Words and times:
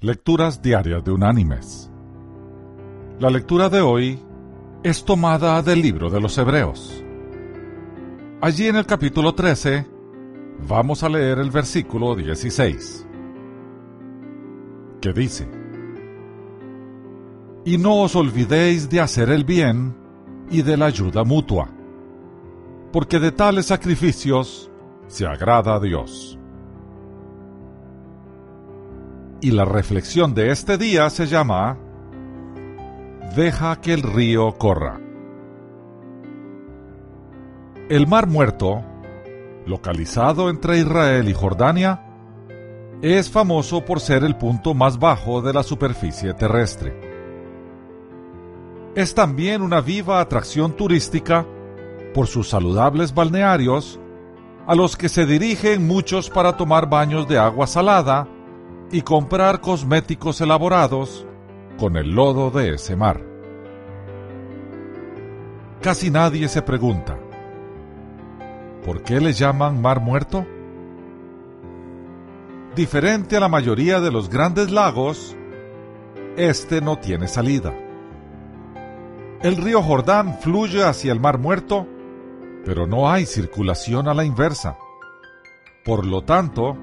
Lecturas 0.00 0.62
Diarias 0.62 1.02
de 1.02 1.10
Unánimes. 1.10 1.90
La 3.18 3.30
lectura 3.30 3.68
de 3.68 3.80
hoy 3.80 4.16
es 4.84 5.04
tomada 5.04 5.60
del 5.60 5.82
libro 5.82 6.08
de 6.08 6.20
los 6.20 6.38
Hebreos. 6.38 7.02
Allí 8.40 8.68
en 8.68 8.76
el 8.76 8.86
capítulo 8.86 9.34
13 9.34 9.88
vamos 10.68 11.02
a 11.02 11.08
leer 11.08 11.40
el 11.40 11.50
versículo 11.50 12.14
16, 12.14 13.08
que 15.00 15.12
dice, 15.12 15.48
Y 17.64 17.76
no 17.76 18.02
os 18.02 18.14
olvidéis 18.14 18.88
de 18.88 19.00
hacer 19.00 19.30
el 19.30 19.42
bien 19.42 19.96
y 20.48 20.62
de 20.62 20.76
la 20.76 20.86
ayuda 20.86 21.24
mutua, 21.24 21.70
porque 22.92 23.18
de 23.18 23.32
tales 23.32 23.66
sacrificios 23.66 24.70
se 25.08 25.26
agrada 25.26 25.74
a 25.74 25.80
Dios. 25.80 26.37
Y 29.40 29.52
la 29.52 29.64
reflexión 29.64 30.34
de 30.34 30.50
este 30.50 30.78
día 30.78 31.08
se 31.10 31.26
llama 31.26 31.78
Deja 33.36 33.80
que 33.80 33.94
el 33.94 34.02
río 34.02 34.58
corra. 34.58 35.00
El 37.88 38.08
Mar 38.08 38.26
Muerto, 38.26 38.82
localizado 39.64 40.50
entre 40.50 40.78
Israel 40.78 41.28
y 41.28 41.34
Jordania, 41.34 42.04
es 43.00 43.30
famoso 43.30 43.84
por 43.84 44.00
ser 44.00 44.24
el 44.24 44.34
punto 44.36 44.74
más 44.74 44.98
bajo 44.98 45.40
de 45.40 45.52
la 45.52 45.62
superficie 45.62 46.34
terrestre. 46.34 47.00
Es 48.96 49.14
también 49.14 49.62
una 49.62 49.80
viva 49.80 50.20
atracción 50.20 50.72
turística 50.72 51.46
por 52.12 52.26
sus 52.26 52.48
saludables 52.48 53.14
balnearios, 53.14 54.00
a 54.66 54.74
los 54.74 54.96
que 54.96 55.08
se 55.08 55.26
dirigen 55.26 55.86
muchos 55.86 56.28
para 56.28 56.56
tomar 56.56 56.90
baños 56.90 57.28
de 57.28 57.38
agua 57.38 57.68
salada 57.68 58.26
y 58.90 59.02
comprar 59.02 59.60
cosméticos 59.60 60.40
elaborados 60.40 61.26
con 61.78 61.96
el 61.96 62.14
lodo 62.14 62.50
de 62.50 62.74
ese 62.74 62.96
mar. 62.96 63.22
Casi 65.80 66.10
nadie 66.10 66.48
se 66.48 66.62
pregunta, 66.62 67.18
¿por 68.84 69.02
qué 69.02 69.20
le 69.20 69.32
llaman 69.32 69.80
mar 69.80 70.00
muerto? 70.00 70.44
Diferente 72.74 73.36
a 73.36 73.40
la 73.40 73.48
mayoría 73.48 74.00
de 74.00 74.10
los 74.10 74.28
grandes 74.28 74.70
lagos, 74.70 75.36
este 76.36 76.80
no 76.80 76.98
tiene 76.98 77.28
salida. 77.28 77.74
El 79.42 79.56
río 79.56 79.82
Jordán 79.82 80.38
fluye 80.40 80.84
hacia 80.84 81.12
el 81.12 81.20
mar 81.20 81.38
muerto, 81.38 81.86
pero 82.64 82.86
no 82.86 83.10
hay 83.10 83.24
circulación 83.24 84.08
a 84.08 84.14
la 84.14 84.24
inversa. 84.24 84.76
Por 85.84 86.04
lo 86.04 86.22
tanto, 86.22 86.76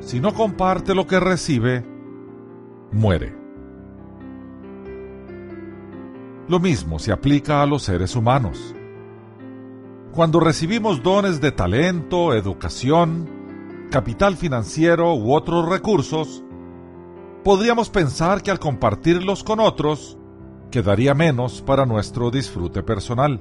si 0.00 0.20
no 0.20 0.34
comparte 0.34 0.94
lo 0.94 1.06
que 1.06 1.20
recibe, 1.20 1.84
muere. 2.92 3.36
Lo 6.48 6.60
mismo 6.60 6.98
se 6.98 7.12
aplica 7.12 7.62
a 7.62 7.66
los 7.66 7.82
seres 7.82 8.16
humanos. 8.16 8.74
Cuando 10.12 10.40
recibimos 10.40 11.02
dones 11.02 11.40
de 11.40 11.52
talento, 11.52 12.32
educación, 12.32 13.28
capital 13.90 14.36
financiero 14.36 15.14
u 15.14 15.34
otros 15.34 15.68
recursos, 15.68 16.42
podríamos 17.44 17.90
pensar 17.90 18.42
que 18.42 18.50
al 18.50 18.58
compartirlos 18.58 19.44
con 19.44 19.60
otros, 19.60 20.18
quedaría 20.70 21.14
menos 21.14 21.62
para 21.62 21.86
nuestro 21.86 22.30
disfrute 22.30 22.82
personal. 22.82 23.40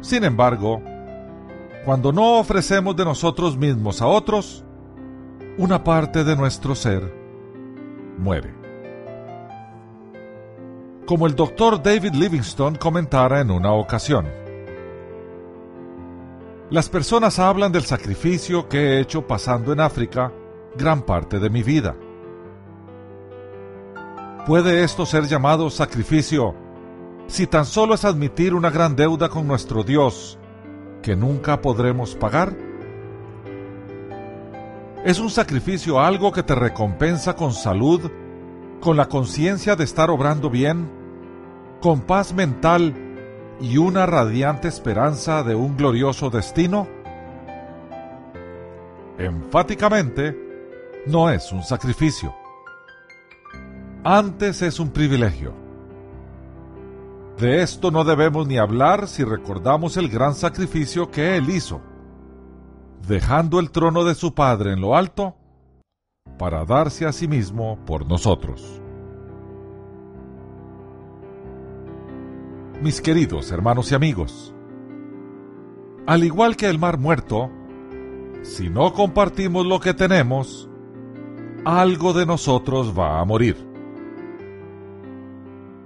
Sin 0.00 0.24
embargo, 0.24 0.80
cuando 1.84 2.12
no 2.12 2.38
ofrecemos 2.38 2.96
de 2.96 3.04
nosotros 3.04 3.56
mismos 3.56 4.00
a 4.00 4.06
otros, 4.06 4.64
una 5.56 5.84
parte 5.84 6.24
de 6.24 6.34
nuestro 6.34 6.74
ser 6.74 7.14
muere. 8.18 8.52
Como 11.06 11.26
el 11.28 11.36
doctor 11.36 11.80
David 11.80 12.14
Livingstone 12.14 12.76
comentara 12.76 13.40
en 13.40 13.52
una 13.52 13.72
ocasión, 13.72 14.26
las 16.70 16.88
personas 16.88 17.38
hablan 17.38 17.70
del 17.70 17.84
sacrificio 17.84 18.68
que 18.68 18.78
he 18.78 19.00
hecho 19.00 19.28
pasando 19.28 19.72
en 19.72 19.78
África 19.78 20.32
gran 20.76 21.02
parte 21.02 21.38
de 21.38 21.50
mi 21.50 21.62
vida. 21.62 21.94
¿Puede 24.46 24.82
esto 24.82 25.06
ser 25.06 25.24
llamado 25.26 25.70
sacrificio 25.70 26.54
si 27.28 27.46
tan 27.46 27.64
solo 27.64 27.94
es 27.94 28.04
admitir 28.04 28.54
una 28.54 28.70
gran 28.70 28.96
deuda 28.96 29.28
con 29.28 29.46
nuestro 29.46 29.84
Dios 29.84 30.36
que 31.00 31.14
nunca 31.14 31.60
podremos 31.60 32.16
pagar? 32.16 32.63
Es 35.04 35.18
un 35.18 35.28
sacrificio 35.28 36.00
algo 36.00 36.32
que 36.32 36.42
te 36.42 36.54
recompensa 36.54 37.36
con 37.36 37.52
salud, 37.52 38.10
con 38.80 38.96
la 38.96 39.06
conciencia 39.06 39.76
de 39.76 39.84
estar 39.84 40.08
obrando 40.08 40.48
bien, 40.48 40.90
con 41.82 42.00
paz 42.00 42.32
mental 42.32 42.94
y 43.60 43.76
una 43.76 44.06
radiante 44.06 44.66
esperanza 44.66 45.42
de 45.42 45.54
un 45.54 45.76
glorioso 45.76 46.30
destino? 46.30 46.88
Enfáticamente, 49.18 50.34
no 51.04 51.28
es 51.28 51.52
un 51.52 51.62
sacrificio. 51.62 52.34
Antes 54.04 54.62
es 54.62 54.80
un 54.80 54.88
privilegio. 54.88 55.52
De 57.38 57.60
esto 57.60 57.90
no 57.90 58.04
debemos 58.04 58.46
ni 58.46 58.56
hablar 58.56 59.06
si 59.06 59.22
recordamos 59.22 59.98
el 59.98 60.08
gran 60.08 60.34
sacrificio 60.34 61.10
que 61.10 61.36
Él 61.36 61.50
hizo 61.50 61.82
dejando 63.06 63.60
el 63.60 63.70
trono 63.70 64.04
de 64.04 64.14
su 64.14 64.34
Padre 64.34 64.72
en 64.72 64.80
lo 64.80 64.96
alto, 64.96 65.36
para 66.38 66.64
darse 66.64 67.06
a 67.06 67.12
sí 67.12 67.28
mismo 67.28 67.78
por 67.84 68.06
nosotros. 68.06 68.80
Mis 72.82 73.00
queridos 73.00 73.50
hermanos 73.52 73.92
y 73.92 73.94
amigos, 73.94 74.54
al 76.06 76.24
igual 76.24 76.56
que 76.56 76.68
el 76.68 76.78
mar 76.78 76.98
muerto, 76.98 77.50
si 78.42 78.68
no 78.68 78.92
compartimos 78.92 79.64
lo 79.64 79.80
que 79.80 79.94
tenemos, 79.94 80.68
algo 81.64 82.12
de 82.12 82.26
nosotros 82.26 82.98
va 82.98 83.20
a 83.20 83.24
morir. 83.24 83.56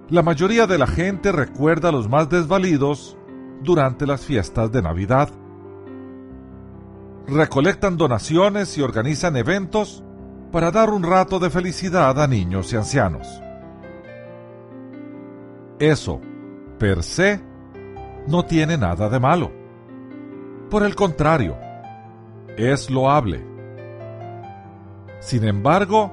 La 0.08 0.22
mayoría 0.22 0.66
de 0.66 0.78
la 0.78 0.86
gente 0.86 1.30
recuerda 1.30 1.90
a 1.90 1.92
los 1.92 2.08
más 2.08 2.30
desvalidos 2.30 3.16
durante 3.62 4.06
las 4.06 4.24
fiestas 4.24 4.72
de 4.72 4.82
Navidad 4.82 5.30
recolectan 7.28 7.96
donaciones 7.98 8.76
y 8.78 8.82
organizan 8.82 9.36
eventos 9.36 10.02
para 10.50 10.70
dar 10.70 10.90
un 10.90 11.02
rato 11.02 11.38
de 11.38 11.50
felicidad 11.50 12.20
a 12.20 12.26
niños 12.26 12.72
y 12.72 12.76
ancianos. 12.76 13.42
Eso, 15.78 16.20
per 16.78 17.02
se, 17.02 17.40
no 18.26 18.44
tiene 18.44 18.78
nada 18.78 19.08
de 19.08 19.20
malo. 19.20 19.52
Por 20.70 20.82
el 20.82 20.94
contrario, 20.94 21.56
es 22.56 22.90
loable. 22.90 23.44
Sin 25.20 25.44
embargo, 25.44 26.12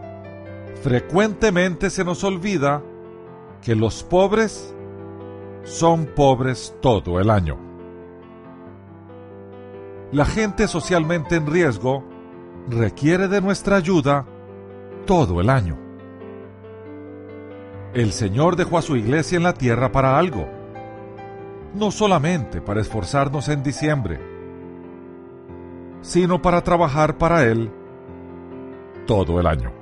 frecuentemente 0.84 1.90
se 1.90 2.03
nos 2.03 2.24
olvida 2.24 2.84
que 3.62 3.76
los 3.76 4.03
pobres 4.03 4.76
son 5.64 6.06
pobres 6.06 6.76
todo 6.82 7.20
el 7.20 7.30
año 7.30 7.65
la 10.16 10.24
gente 10.24 10.70
socialmente 10.70 11.36
en 11.36 11.46
riesgo 11.46 12.02
requiere 12.70 13.28
de 13.28 13.42
nuestra 13.42 13.76
ayuda 13.76 14.26
todo 15.06 15.42
el 15.42 15.50
año. 15.50 15.78
El 17.94 18.14
Señor 18.14 18.56
dejó 18.56 18.78
a 18.78 18.81
su 18.81 18.96
iglesia 18.96 19.36
en 19.36 19.44
la 19.44 19.53
tierra 19.53 19.92
para 19.92 20.18
algo, 20.18 20.48
no 21.74 21.92
solamente 21.92 22.62
para 22.62 22.80
esforzarnos 22.80 23.50
en 23.50 23.62
diciembre, 23.62 24.22
sino 26.00 26.42
para 26.42 26.62
trabajar 26.62 27.18
para 27.18 27.44
Él 27.44 27.70
todo 29.06 29.42
el 29.42 29.47
año. 29.47 29.74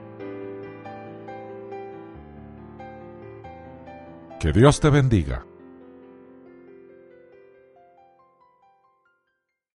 Que 4.40 4.52
Dios 4.52 4.80
te 4.80 4.90
bendiga. 4.90 5.46